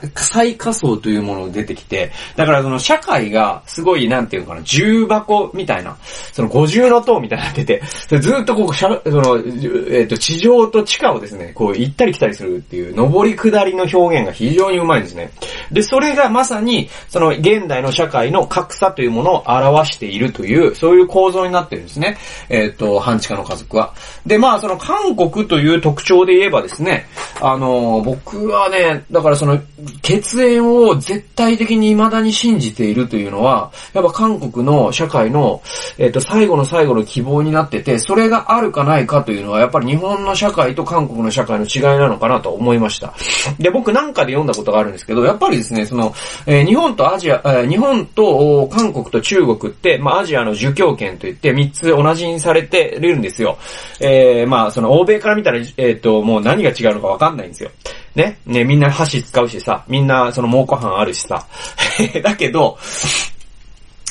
[0.56, 5.96] 仮想というものが出てきて、だからその社会がすごい、なんていうのかな、重箱みたいな、
[6.34, 7.84] その五重の塔みたいになってて、
[8.20, 15.30] ずっとこう、その、えっ、ー、と、地上と地下をですね、こう行ったり来たりするっていう、上り下りの表現が非常にうまいんですね。
[15.72, 22.18] で、それがまさに、その現代の社会の格差というものを表しているという、そういう構造になってるんですね。
[22.50, 23.94] えっ、ー、と、半地下の家族は。
[24.26, 27.06] で、まあ、その韓国という特徴で言えばですね、
[27.42, 29.60] あの、僕はね、だからその、
[30.02, 35.62] 血縁を絶対的に未だに信じているというのは、やっぱ韓国の社会の、
[35.98, 43.14] えっ、ー、と、最後の最後の希望になってて、それがあるかないかというのは、やっぱり日本の社会と韓国の社会の違いなのかなと思いました。
[43.60, 46.14] で、僕なんかで読んだことがあるんですけど、やっぱりですね、その、
[46.46, 53.58] えー、日本とアジア、えー、日本と韓国と中中国って、まあ、アジアの儒教圏といって、三つ同じにされてるんですよ。
[54.02, 57.72] えー、まあ、その欧米から見たら、えっ、ー、と、もう何が違うのかわかんないんですよ。
[58.14, 58.40] ね？
[58.46, 61.48] ね、みんな箸使うしさ、みんなその蒙古飯あるしさ。
[62.22, 62.78] だけど、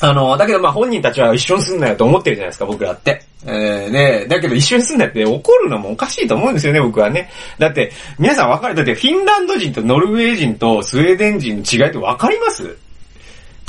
[0.01, 3.21] あの、だけどまあ本人たちは一緒にすんなよと思ってるじゃないですか、僕らって。
[3.45, 7.29] えー、ねだけど一緒にすんなって怒るのもおかしいと思うんですよね、僕はね。
[7.59, 12.90] だって、皆さん分かる、だってフィンランド人とノルウェー人とスウェーデン人の違いって分かります？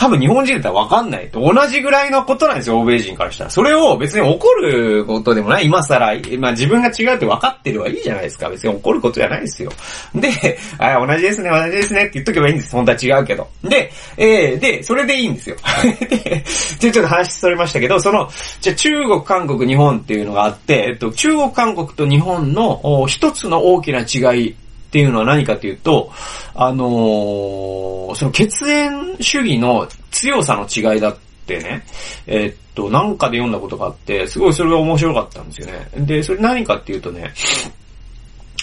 [0.02, 1.40] 多分日本人だったらわかんないと。
[1.40, 3.50] 同じぐらいのことなんですよ、欧米人からしたら。
[3.52, 5.68] それを別に怒ることでもない。
[5.68, 8.50] 今更、まあ自分が違うって分かってるはいいじゃないですか。
[8.50, 9.72] 別に怒ることじゃないですよ。
[10.16, 12.76] で、あ同じですね、同じですねって言っとけばいいんです。
[12.76, 13.48] 本当は違うけど。
[13.64, 15.56] で、えー、で、それでいいんですよ。
[16.10, 16.44] で、
[16.80, 18.28] ちょっと話それましたけど、その、
[18.60, 24.56] じゃ中国、韓国、日本っていうのがあって、えっと、中国、韓国と日本の一つの大きな違い
[24.92, 26.12] っていうのは何かというと、
[26.54, 31.86] あのー、その血縁主義の強さの違いだってね、
[32.28, 35.90] えー、っと、なんかで読んだことがあって、すごいそれが面白かったんですよね。
[36.06, 37.32] で、それ何かっていうとね、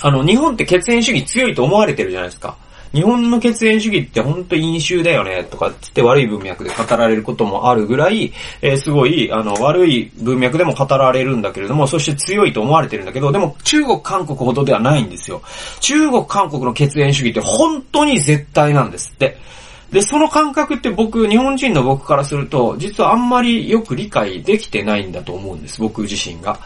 [0.03, 2.59] あの、日本って血縁主義強いと思われてるじゃないですか。
[2.93, 15.43] 日本の血縁主義って本当飲酒だよね、とかつって悪い文脈で語られることもあるぐらい、えー、すごい、あの、悪い文脈でも語られるんだけれども、そして強いと思われてるんだけど、でも中国、韓国ほどではないんですよ。
[15.81, 19.37] 中国、韓国の血縁主義って本当に絶対なんですって。
[19.91, 26.59] で、その感覚って僕、日本人の僕からすると、実はあんまりよく理解できてないんだと思うんです、僕自身が。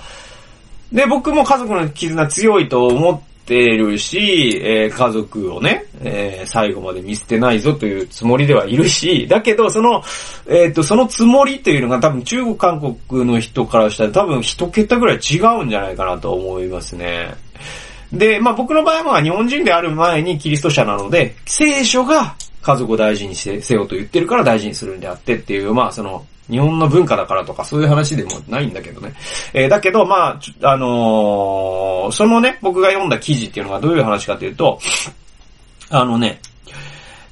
[0.93, 10.03] で、僕も家族の絆強いと思っててるし、えー、家族をね、えー、最後まで見捨てないぞというつもりではいるし、だけど、その、
[10.49, 17.35] えっ、ー、と、そのつもりというのが多分中国、韓国の人からしたら多分一桁ぐらい違うんじゃないかなと思いますね。
[18.13, 29.15] で、まあ僕の場合は日本人である前にキリスト者なので、聖書が家族を大事にせせよと言ってるから大事にするんであってっていう、まあその、日本の文化だからとかそういう話でもないんだけどね。
[29.55, 34.79] えー、だけど、まあ、あのー、そのね、僕が読んだ記事っていうのがどういう話かというと、
[35.89, 36.41] あのね、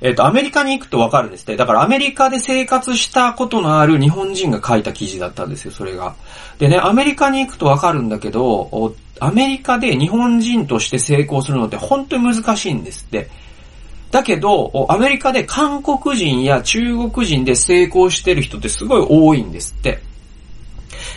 [0.00, 1.56] えっ、ー、と、アメリカに行くとわかるんですって。
[1.56, 6.14] だからアメリカで生活したことのある日本人が書いた記事だったんですよ、それが。
[6.58, 13.28] でね、アメリカに行くとわかるんだけど、アメリカで日本人として成功するのって本当に難しいんですって。
[14.10, 16.80] だけど、アメリカで韓国人や中
[17.10, 20.00] 国人で成功してる人ってすごい多いんですって。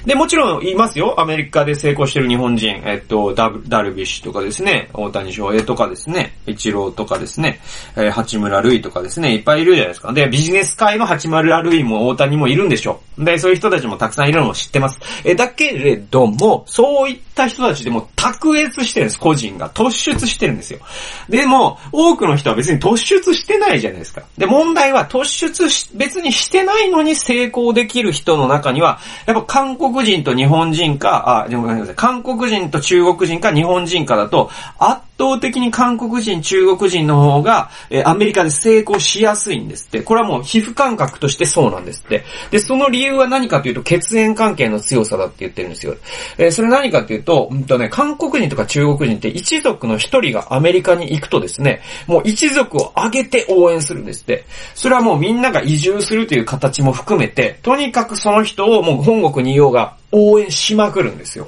[0.06, 1.20] で、もちろんいますよ。
[1.20, 2.82] アメリカで成功してる日本人。
[2.86, 4.90] えっと、ダダルビッシュとかですね。
[4.94, 6.38] 大谷翔平とかですね。
[6.46, 7.60] イチローとかですね。
[7.96, 9.34] えー、八村塁とかですね。
[9.34, 10.14] いっぱいいるじゃないですか。
[10.14, 13.13] で、ビジネス界の八村塁も大谷もいるんでしょう。
[13.18, 15.00] で、そういう人たちもたくさんいるのも知ってます。
[15.24, 19.20] えだけれども、そういった人たちでも卓越してるんです。
[19.20, 19.70] 個人が。
[19.70, 20.80] 突出してるんですよ。
[21.30, 24.24] でも、多くの人は別に突出してないじゃないですか。
[24.38, 34.50] で、問題は突出し、別にしてないのに成功できる人の中には、やっぱ韓国人と日本人か、あ、でもごめんなさい、韓国人と中国人か日本人かだと、
[34.80, 40.02] 圧倒的に韓国人、中国人の方が、えー、アメリカで成功しやすいんですって。
[40.02, 42.26] これはもう皮膚感覚としてそうなんですって。
[42.52, 45.96] で、その理由は何かというと、血縁関係の強さだって言ってるんですよ。
[46.38, 54.46] えー、それ何かというと、うんとね、韓国人とか中国人って一族の一人がアメリカに行くとですね、もう一族を挙げて応援するんですって。
[54.76, 61.48] それはもうみんなが移住するという形も含めて、とにかくその人をもう本国にいようが応援しまくるんですよ。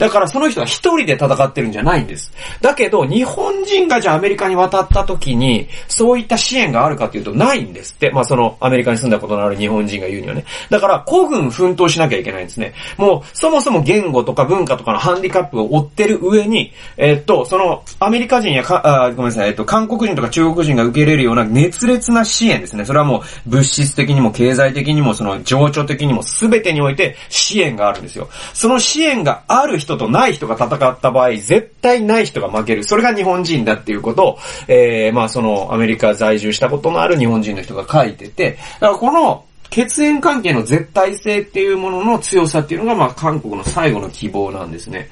[0.00, 2.32] だからその人は一人で戦ってるんじゃないんです。
[2.62, 8.10] だけど、日本人がじゃあアメリカに渡った時に、そういった支援があるかというとないんですって。
[8.10, 10.46] まあその、アメリカに住んだことのある日本人が言うにはね。
[10.70, 12.72] だから、古軍奮闘しなきゃいけないんですね。
[12.96, 22.86] もう、そもそも言語とか文化とかのハンディカップを負ってる上に、えー、っと、その、アメリカ人やか、あごめんなさい、えっと、韓国人とか中国人が受け入れるような熱烈な支援ですね。
[22.86, 28.30] それはもう、物質的にも経済的にも、その、情緒的にも全てにおいて支援があるんですよ。
[28.54, 32.84] その支援がある人とない人が戦った場合、絶対ない人が負ける。
[32.84, 34.38] それが日本人だっていうことを、
[34.68, 45.08] えー、まあそのアメリカ在住したことのある日本人の人が書いてて、だからこの血縁関係の絶対性っていうものの強さっていうのが、まあ韓国の最後の希望なんですね。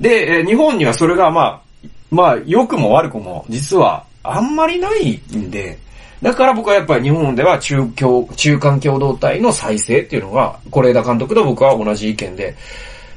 [0.00, 1.60] で、え、日本にはそれがまあ、
[2.10, 5.78] まあ良くも悪くも実はあんまりないんで、
[6.24, 12.54] だから僕はやっぱり日本では中共、中間共同体の再生っていうのが、是枝監督と僕は同じ意見で、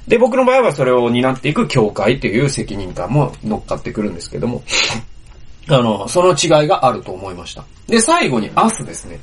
[0.08, 4.64] で、僕の場合はそれを担っていく協会という責任感も乗っかってくるんですけども、
[5.70, 7.66] あの、その違いがあると思いました。
[7.88, 9.20] で、最後にアスですね。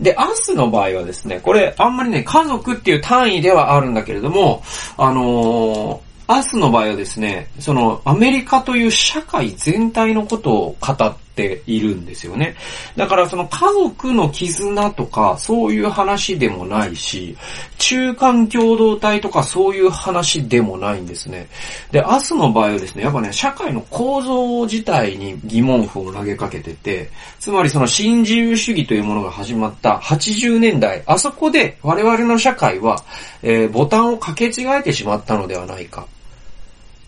[0.00, 4.62] で、アスの場合はですね、これあんまりね、家族っていう単位ではあるんだけれども、
[4.98, 12.56] あのー、アスの場合はですね、そのアメリカという社会全体のことを語っているんですよね。
[12.96, 17.36] だからその家族の絆とかそういう話でもないし、
[17.78, 21.46] 中間共同体とかそういう話でもないんですね。
[21.92, 33.04] で、アスの場合はですね、やっぱね、社会の構造自体に疑問符を投げかけてて、つまりその新自由主義というものが始まった80年代、あそこで我々の社会は、
[33.42, 36.06] えー、ボタンを掛け違えてしまったのではないか。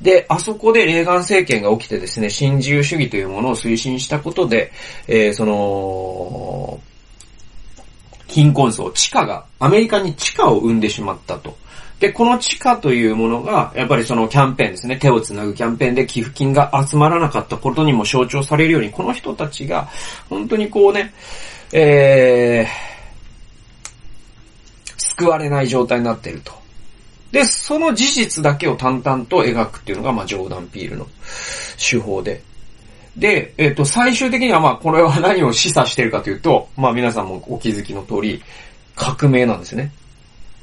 [0.01, 4.71] で、あそこでレーガン政権が起きてですね、新自由主義というものを推進したことで、
[5.09, 6.81] えー、その、
[8.29, 11.57] 貧困層、地下が、アメリカに地下を生んでしまったと。
[11.99, 19.89] で、この地下というものが、やっぱりそのキャンペーンですね、手をつなぐキャンペーンで寄付金が集まらなかったことにも象徴されるように、この人たちが、
[20.29, 21.13] 本当にこうね、
[21.73, 22.71] えー、
[24.97, 26.53] 救われない状態になっていると。
[27.33, 31.07] で、その事実だけを淡々と描くっていうのが、まあ、ジョーダン・ピールの
[31.79, 32.43] 手法で。
[33.17, 38.43] で、えっ、ー、と、最終的にはまあ、これは何を示唆してるかというと、まあ、皆さんもお気づきの通り、
[38.95, 39.93] 革命なんですね。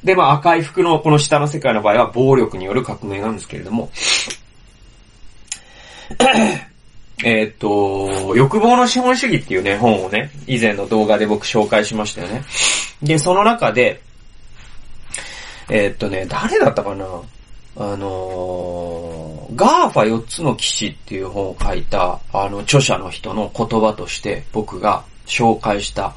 [0.02, 3.90] で、まあ、赤い服のこの下の世界の場合は、暴力による革命なんですけれども、
[7.24, 12.42] えっと、欲望の資本主義っていうね、本をね、以前の動画で僕紹介しましたよね。
[13.02, 14.02] で、その中で、
[15.68, 17.06] えー、っとね、誰だったかな？
[17.78, 26.14] あのー、 GAFA 4つの騎士っていう本を書いた、あの、著者の人の言葉として僕が紹介した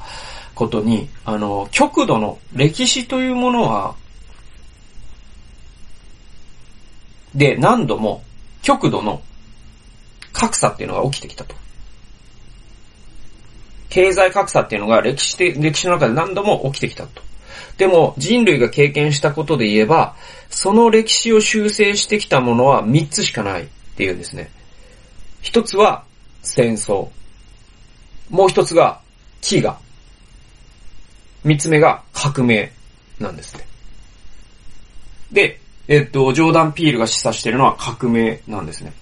[0.54, 3.94] ことに、あの、極度の歴史というものは、
[7.34, 8.22] で、何度も
[8.62, 9.20] 極度の
[10.32, 11.54] 格差っていうのが起きてきたと。
[13.90, 17.22] 経済格差っていうのが歴史で、歴史の中で何度も起きてきたと。
[17.78, 20.14] でも人類が経験したことで言えば、
[20.48, 24.50] その歴史を修正してきたものは3つしかないっていうんですね。
[25.40, 26.04] 一つは
[26.42, 27.08] 戦争。
[28.28, 29.00] もう一つが
[29.42, 29.76] 飢餓。
[31.44, 32.72] 三つ目が革命
[33.18, 33.66] なんですね。
[35.32, 38.92] で、えっと、ジョーダン・ピールが示唆しているのは革命なんですね。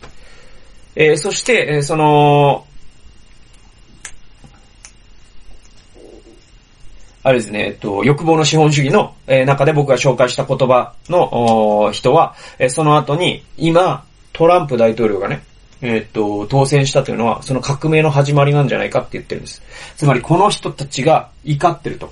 [0.95, 2.67] えー、そして、えー、その、
[7.29, 14.03] あれですね、えっと、欲望の資本主義の、え、中で僕が紹介した言葉の人は、え、その後に、今、
[14.33, 15.43] トランプ大統領がね、
[15.83, 19.63] えっと、当選したというのは、その革命の始まりなんじゃないかって言ってるんです。
[19.99, 22.11] つまり、この人たちが怒ってると。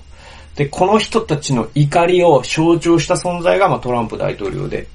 [0.54, 4.86] で、この人たちの怒りを象徴した存在が、まあ、トランプ大統領で。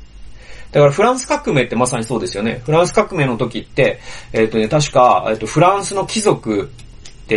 [0.72, 2.62] だからフランス革命ってまさにそうですよね。
[2.64, 4.00] フランス革命の時って、
[4.34, 6.72] えっ、とね、確か、えっ、と、フランスの貴族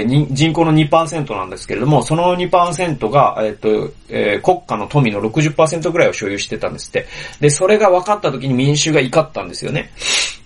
[0.03, 7.07] って人口の2%なんですけれども、その2%が、えっ、と、えー、国家の富の60%ぐらいを所有してたんですって。
[7.41, 9.91] で、それが分かった時に民衆が怒ったんですよね。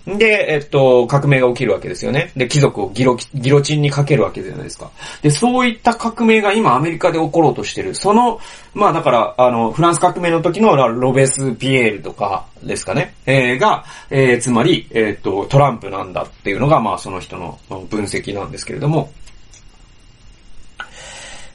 [0.05, 2.31] で、えっと、革命が起きるわけですよね。
[2.35, 4.89] で、貴族をギロ、ギロチンにかけるわけじゃないですか。
[5.21, 7.93] で、そういった革命が今アメリカで起ころうとしてる。
[7.93, 8.39] その、
[8.73, 13.13] まあだから、あの、フランス革命の時のロベス・ピエールとかですかね。
[13.25, 19.11] えー、が、えー、つまり、えっと、トランプなんだっていうのが、まあその人の分析なんですけれども。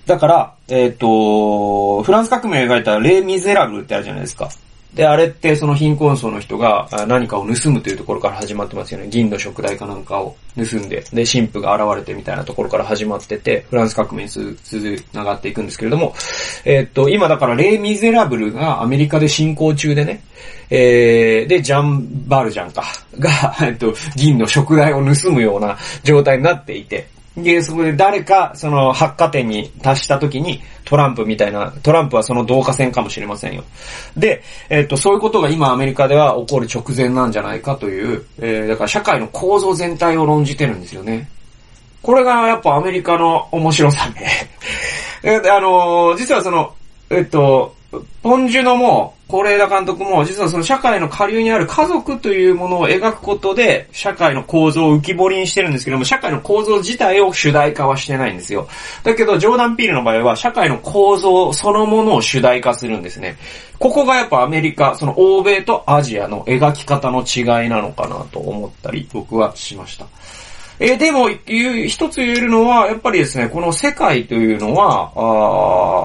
[0.07, 4.51] だから、えっ、と、フランス革命が描いたレイ・ミゼラブルってあるじゃないですか。
[4.95, 9.09] で、あれってその貧困層の人が何かを盗むというところから始まってますよね。
[9.09, 16.15] 銀の食材かなんかを盗んで、で、神父が現れてみたいなところから始まってて、フランス革命につながっていくんですけれども、
[16.65, 20.23] えー、っと、今だからレイ・ミゼラブルがアメリカで進行中でね、
[20.71, 22.85] えー、で、ジャン・バルジャンか、
[23.19, 33.65] が、えっと、銀の食材を盗むような状態になっていて、で、そこで誰か、その、発火点に達した時に、トランプみたいな、トランプはその同化線かもしれませんよ。
[34.17, 41.29] で、えっと、そういうことが今アメリカでは起こる直前なんじゃないかという、えー、だから社会の構造全体を論じてるんですよね。
[42.03, 44.09] これがやっぱアメリカの面白さ
[45.23, 46.73] で、あのー、実はその、
[47.11, 47.75] えっと、
[48.23, 58.69] ポンジュノも、是枝監督も、実はその社会の下流にある家族というものを描くことで、社会の構造を浮き彫りにしてるんですけども、社会の構造自体を主題化はしてないんですよ。
[59.03, 63.37] だけど、ジョーダン・ピールの場合は、社会の構造そのものを主題化するんですね。
[63.79, 70.07] ここがやっぱアメリカ、その欧米とアジアの描き方の違いなのかなと思ったり、僕はしました。
[70.81, 75.13] えー、でも、一つ言えるのは、やっぱりですね、この世界というのは、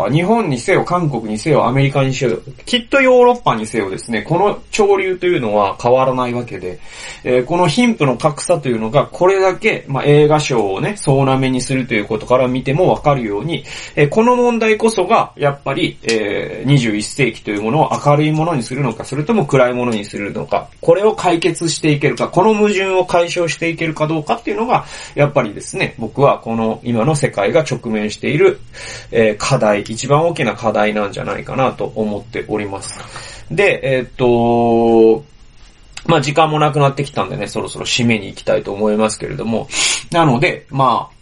[0.08, 6.80] あ日本にせよ、韓国にせよ、アメリカにせよ、きっとヨーロッパにせよですね、この潮流というのは変わらないわけで、
[7.24, 13.64] えー、この貧富の格差というのが、これだけ、まあ、映画賞をね、総なめにするということから見てもわかるように、
[13.96, 24.86] えー、この問題こそが、やっぱり、えー、21世紀というものを明るいものにするのか、それとも暗いものにするのか、これを解決していけるか、この矛盾を解消していけるかどうかっていうのが、
[25.16, 28.60] やっぱりですね、僕はこの今の世界が直面している、
[29.12, 33.46] えー、課題、一番大きな課題なんじゃないかなと思っております。
[33.52, 35.26] で、えー、っと、
[36.06, 39.68] まあ時間もなくなってきたんでね、そろそろ締めに行きたいと思いますけれども、
[40.12, 41.20] なので、まあ、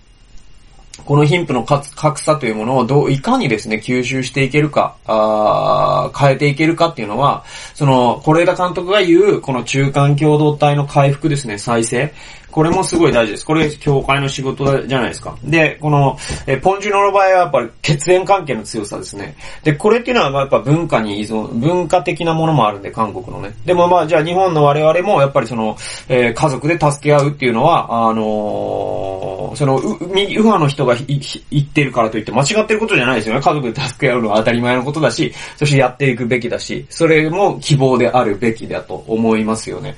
[1.05, 12.13] この貧富の格差というものをどう、いかにですね、吸収していけるか、あ変えていけるかっていうのは、その、是枝監督が言う、この中間共同体の回復ですね、再生。
[12.51, 13.45] これもすごい大事です。
[13.45, 15.37] これ、教会の仕事じゃないですか。
[15.43, 16.17] で、この、
[16.47, 19.35] えポンジュノの場合はやっぱり血縁関係の強さですね。
[19.63, 23.53] で、これっていうのはやっぱ文化に依存、文化的なものもあるんで、韓国のね。
[23.65, 25.77] でもまあ、じゃあ日本の我々もやっぱりその、
[26.07, 31.19] えー、家族で助け合うっていうのは、あのー、その、う、右、右派の人が言
[31.61, 33.41] ってるからといって間違ってることじゃないですよね。
[33.41, 39.95] 家族で助け合うのは当たり前のことだし、そしてやっていくべきだし、それも希望であるべきだと思いますよね。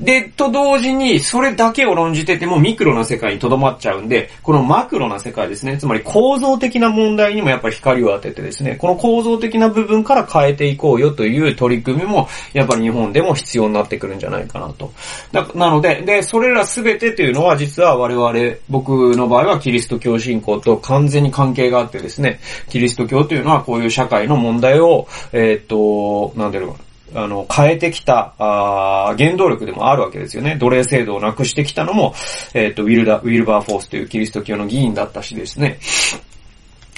[0.00, 14.92] で、と同時に、それだけを論じててもミクロな世界に留まっちゃうんで、このマクロな世界ですね、つまり構造的な問題にもやっぱり光を当ててですね、この構造的な部分から変えていこうよという取り組みも、やっぱり日本でも必要になってくるんじゃないかなと。
[15.32, 30.56] なので、で、それらすべてというのは実は我々、僕の場合はキリスト教信仰と完全に関係があってですね、キリスト教というのはこういう社会の問題を、えー、っと、なんだろうあの、変えてきた、あ原動力でもあるわけですよね。
[30.56, 32.14] 奴隷制度をなくしてきたのも、
[32.54, 35.78] えっ、ー、と、ウィルダ、ウィルバーフォースというキリスト教の議員だったしですね。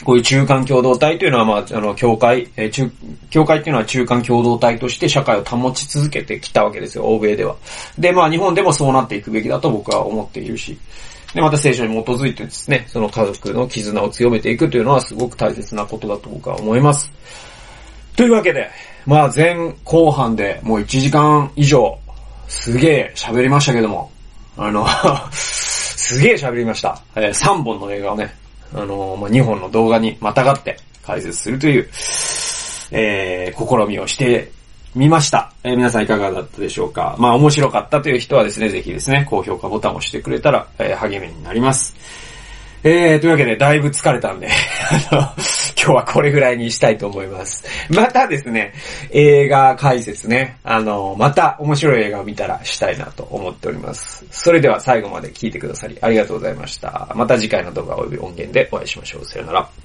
[0.03, 2.91] こういう中間共同体というのは、まあ、あの、教会、えー、中、
[3.31, 7.57] 教会っていうのは中間共同体として社会を保ち続けてきたわけですよ、欧米では。
[7.99, 10.77] で、まあ、日本でもそうなっていくべきだと僕は思っているし。
[11.35, 17.11] で、また聖書に基づいてですね、その家族の絆を強めていくというのはすごく大切なことだと僕は思います。
[18.17, 18.71] というわけで、
[19.07, 21.99] まあ前後半でもう1時間以上、
[22.49, 24.11] すげえ喋りましたけども、
[24.57, 24.87] あの、
[25.33, 27.01] すげえ喋りました。
[27.17, 28.33] えー、3本の映画をね、
[28.73, 31.89] あのー、まあ、2本の動画にまたがって解説するという、
[32.91, 34.51] えー、試みをして
[34.95, 35.53] みました。
[35.65, 41.97] えー、皆さんいかがだったでしょうかまあ面白かったという人はですね、ぜひですね、高評価ボタンを押してくれたら、えー、励みになります。
[42.87, 44.49] えー、というわけで、だいぶ疲れたんで
[45.11, 45.35] あの、今
[45.75, 47.65] 日はこれぐらいにしたいと思います。
[47.89, 48.75] またですね、
[49.11, 54.27] 映画解説ね、あの、また面白い映画を見たらしたいなと思っております。
[54.31, 57.11] それでは最後まで聞いてくださりありがとうございました。
[57.15, 59.25] また次回の動画及び音源でお会いしましょう。
[59.25, 59.84] さよなら。